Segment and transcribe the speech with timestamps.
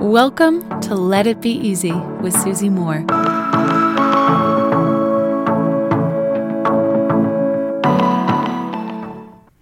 [0.00, 3.04] Welcome to Let It Be Easy with Susie Moore.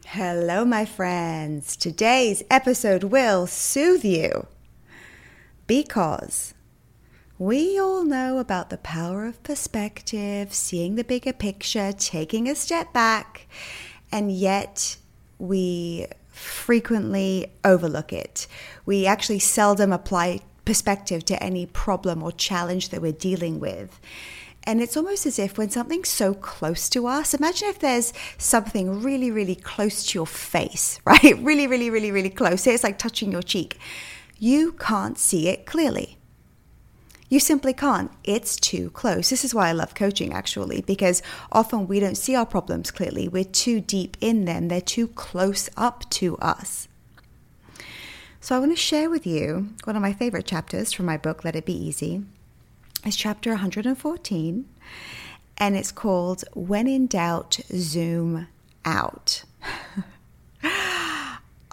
[0.05, 1.75] Hello, my friends.
[1.75, 4.47] Today's episode will soothe you
[5.67, 6.53] because
[7.39, 12.93] we all know about the power of perspective, seeing the bigger picture, taking a step
[12.93, 13.49] back,
[14.13, 14.99] and yet
[15.39, 18.47] we frequently overlook it.
[18.85, 23.99] We actually seldom apply perspective to any problem or challenge that we're dealing with.
[24.65, 29.03] And it's almost as if when something's so close to us, imagine if there's something
[29.03, 31.39] really, really close to your face, right?
[31.39, 32.67] Really, really, really, really close.
[32.67, 33.79] It's like touching your cheek.
[34.39, 36.19] You can't see it clearly.
[37.29, 38.11] You simply can't.
[38.23, 39.31] It's too close.
[39.31, 43.27] This is why I love coaching, actually, because often we don't see our problems clearly.
[43.27, 46.89] We're too deep in them, they're too close up to us.
[48.41, 51.45] So, I want to share with you one of my favorite chapters from my book,
[51.45, 52.23] Let It Be Easy.
[53.05, 54.65] It's chapter 114,
[55.59, 58.47] and it's called When in Doubt, Zoom
[58.85, 59.43] Out.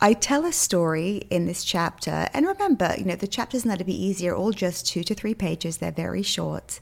[0.03, 3.85] I tell a story in this chapter, and remember, you know, the chapters in It
[3.85, 6.81] Be Easy are all just two to three pages, they're very short.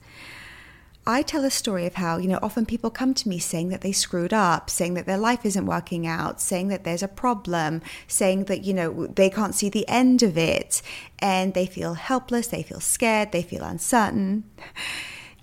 [1.06, 3.82] I tell a story of how, you know, often people come to me saying that
[3.82, 7.84] they screwed up, saying that their life isn't working out, saying that there's a problem,
[8.08, 10.82] saying that, you know, they can't see the end of it,
[11.20, 14.46] and they feel helpless, they feel scared, they feel uncertain.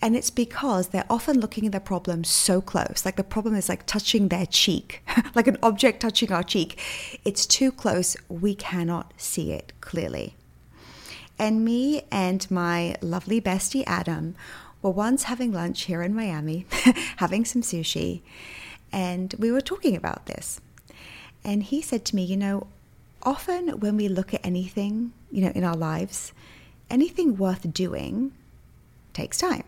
[0.00, 3.02] And it's because they're often looking at the problem so close.
[3.04, 5.02] Like the problem is like touching their cheek,
[5.34, 6.80] like an object touching our cheek.
[7.24, 8.16] It's too close.
[8.28, 10.36] We cannot see it clearly.
[11.38, 14.36] And me and my lovely bestie Adam
[14.82, 16.66] were once having lunch here in Miami,
[17.16, 18.22] having some sushi,
[18.92, 20.60] and we were talking about this.
[21.44, 22.66] And he said to me, You know,
[23.22, 26.32] often when we look at anything, you know, in our lives,
[26.90, 28.32] anything worth doing
[29.12, 29.64] takes time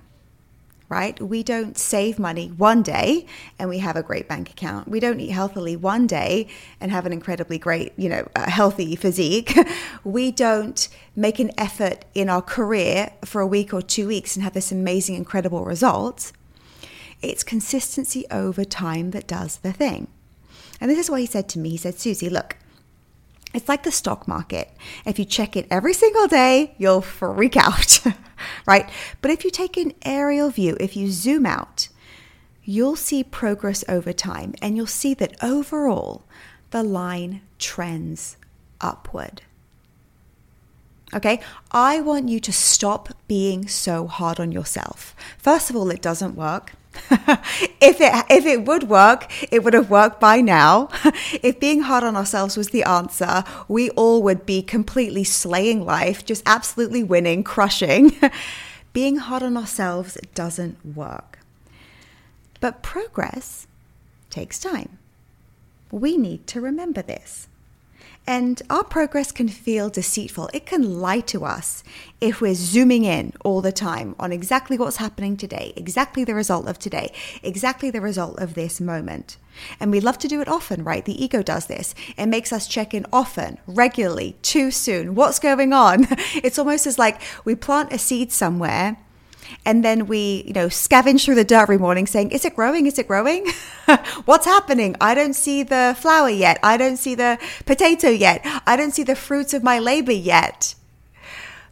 [0.90, 1.18] right?
[1.22, 3.24] We don't save money one day
[3.58, 4.88] and we have a great bank account.
[4.88, 6.48] We don't eat healthily one day
[6.80, 9.56] and have an incredibly great, you know, healthy physique.
[10.04, 14.42] we don't make an effort in our career for a week or two weeks and
[14.42, 16.32] have this amazing, incredible result.
[17.22, 20.08] It's consistency over time that does the thing.
[20.80, 21.70] And this is what he said to me.
[21.70, 22.56] He said, Susie, look,
[23.52, 24.70] it's like the stock market.
[25.04, 28.00] If you check it every single day, you'll freak out,
[28.66, 28.88] right?
[29.20, 31.88] But if you take an aerial view, if you zoom out,
[32.64, 36.22] you'll see progress over time and you'll see that overall
[36.70, 38.36] the line trends
[38.80, 39.42] upward.
[41.12, 41.40] Okay,
[41.72, 45.16] I want you to stop being so hard on yourself.
[45.38, 46.74] First of all, it doesn't work.
[47.80, 50.88] if it if it would work, it would have worked by now.
[51.42, 56.24] if being hard on ourselves was the answer, we all would be completely slaying life,
[56.24, 58.12] just absolutely winning, crushing.
[58.92, 61.38] being hard on ourselves doesn't work.
[62.60, 63.66] But progress
[64.28, 64.98] takes time.
[65.90, 67.48] We need to remember this.
[68.26, 70.50] And our progress can feel deceitful.
[70.54, 71.82] It can lie to us
[72.20, 76.68] if we're zooming in all the time on exactly what's happening today, exactly the result
[76.68, 79.36] of today, exactly the result of this moment.
[79.80, 81.04] And we love to do it often, right?
[81.04, 81.94] The ego does this.
[82.16, 85.14] It makes us check in often, regularly, too soon.
[85.14, 86.06] What's going on?
[86.42, 88.98] It's almost as like we plant a seed somewhere
[89.64, 92.86] and then we you know scavenge through the dirt every morning saying is it growing?
[92.86, 93.46] Is it growing?
[94.24, 94.96] What's happening?
[95.00, 96.58] I don't see the flower yet.
[96.62, 98.40] I don't see the potato yet.
[98.66, 100.74] I don't see the fruits of my labor yet.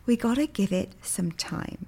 [0.07, 1.87] We got to give it some time.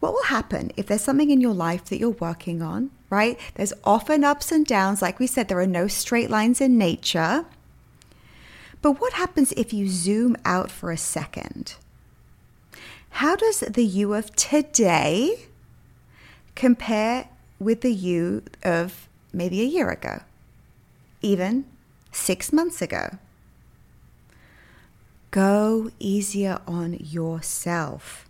[0.00, 3.38] What will happen if there's something in your life that you're working on right?
[3.54, 5.00] There's often ups and downs.
[5.00, 7.46] Like we said there are no straight lines in nature.
[8.82, 11.76] But what happens if you zoom out for a second
[13.14, 15.46] how does the you of today
[16.56, 17.28] compare
[17.60, 20.22] with the you of maybe a year ago,
[21.22, 21.64] even
[22.10, 23.18] six months ago?
[25.30, 28.28] Go easier on yourself.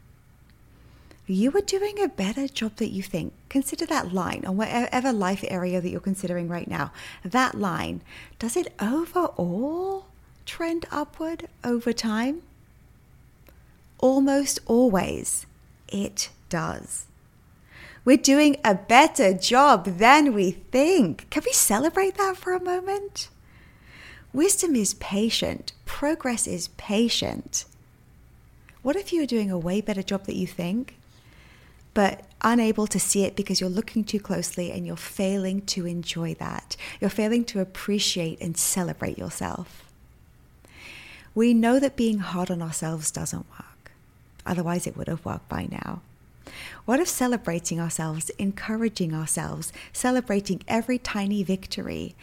[1.27, 3.33] You are doing a better job that you think.
[3.49, 6.93] Consider that line on whatever life area that you're considering right now.
[7.25, 8.03] That line,
[8.39, 10.09] does it overall
[10.45, 12.43] trend upward over time?
[14.05, 15.47] Almost always
[15.89, 17.07] it does.
[18.05, 21.31] We're doing a better job than we think.
[21.31, 23.31] Can we celebrate that for a moment?
[24.35, 27.65] Wisdom is patient, progress is patient.
[28.83, 30.99] What if you were doing a way better job than you think,
[31.95, 36.35] but unable to see it because you're looking too closely and you're failing to enjoy
[36.35, 36.77] that?
[37.01, 39.91] You're failing to appreciate and celebrate yourself.
[41.35, 43.74] We know that being hard on ourselves doesn't work.
[44.47, 46.01] Otherwise, it would have worked by now.
[46.85, 52.15] What if celebrating ourselves, encouraging ourselves, celebrating every tiny victory,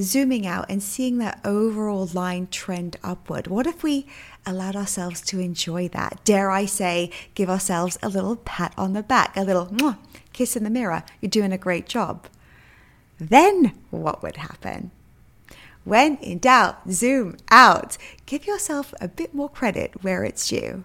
[0.00, 3.48] zooming out and seeing that overall line trend upward?
[3.48, 4.06] What if we
[4.46, 6.20] allowed ourselves to enjoy that?
[6.24, 9.98] Dare I say, give ourselves a little pat on the back, a little mwah,
[10.32, 11.02] kiss in the mirror.
[11.20, 12.26] You're doing a great job.
[13.18, 14.92] Then what would happen?
[15.84, 17.98] When in doubt, zoom out.
[18.24, 20.84] Give yourself a bit more credit where it's due.